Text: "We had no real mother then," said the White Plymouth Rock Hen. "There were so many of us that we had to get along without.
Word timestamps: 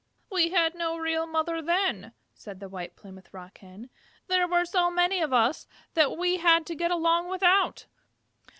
"We 0.31 0.49
had 0.49 0.73
no 0.73 0.97
real 0.97 1.27
mother 1.27 1.61
then," 1.61 2.13
said 2.33 2.59
the 2.59 2.67
White 2.67 2.95
Plymouth 2.95 3.31
Rock 3.35 3.59
Hen. 3.59 3.91
"There 4.25 4.47
were 4.47 4.65
so 4.65 4.89
many 4.89 5.21
of 5.21 5.31
us 5.31 5.67
that 5.93 6.17
we 6.17 6.37
had 6.37 6.65
to 6.65 6.75
get 6.75 6.89
along 6.89 7.29
without. 7.29 7.85